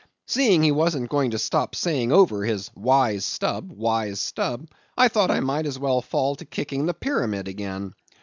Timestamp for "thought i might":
5.09-5.67